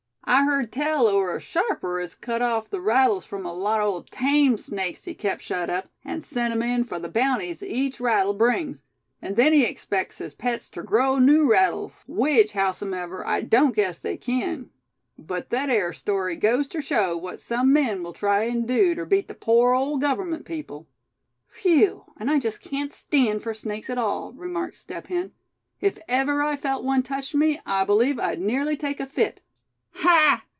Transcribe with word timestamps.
"I 0.23 0.45
heard 0.45 0.71
tell 0.71 1.07
o' 1.07 1.27
a 1.35 1.41
sharper 1.41 1.99
as 1.99 2.15
cut 2.15 2.41
off 2.41 2.69
the 2.69 2.79
rattles 2.79 3.25
from 3.25 3.45
a 3.45 3.53
lot 3.53 3.81
o' 3.81 4.05
tame 4.11 4.57
snakes 4.57 5.03
he 5.03 5.13
kept 5.13 5.41
shut 5.41 5.69
up, 5.69 5.89
and 6.05 6.23
send 6.23 6.53
'em 6.53 6.61
in 6.61 6.85
for 6.85 6.99
the 6.99 7.09
bounties 7.09 7.61
each 7.61 7.99
rattle 7.99 8.33
brings; 8.33 8.81
and 9.21 9.35
then 9.35 9.51
he 9.51 9.65
expects 9.65 10.19
his 10.19 10.33
pets 10.33 10.69
ter 10.69 10.83
grow 10.83 11.19
new 11.19 11.43
rattles, 11.51 12.05
which 12.07 12.53
howsumever, 12.53 13.25
I 13.27 13.41
don't 13.41 13.75
guess 13.75 13.99
they 13.99 14.15
kin; 14.15 14.69
but 15.17 15.49
thet 15.49 15.69
air 15.69 15.91
story 15.91 16.37
goes 16.37 16.69
ter 16.69 16.79
show 16.81 17.17
what 17.17 17.41
some 17.41 17.73
men 17.73 18.01
will 18.01 18.13
try 18.13 18.45
an' 18.45 18.65
do 18.65 18.95
ter 18.95 19.03
beat 19.05 19.27
the 19.27 19.33
pore 19.35 19.73
old 19.73 19.99
government 19.99 20.45
people." 20.45 20.87
"Whew! 21.61 22.05
and 22.15 22.31
I 22.31 22.39
just 22.39 22.61
can't 22.61 22.93
stand 22.93 23.43
for 23.43 23.53
snakes 23.53 23.89
at 23.89 23.97
all," 23.97 24.31
remarked 24.31 24.77
Step 24.77 25.07
Hen. 25.07 25.33
"If 25.81 25.99
ever 26.07 26.41
I 26.41 26.55
felt 26.55 26.85
one 26.85 27.03
touch 27.03 27.35
me, 27.35 27.59
I 27.65 27.83
believe 27.83 28.17
I'd 28.17 28.39
nearly 28.39 28.77
take 28.77 29.01
a 29.01 29.05
fit." 29.05 29.41
"Ha! 29.93 30.45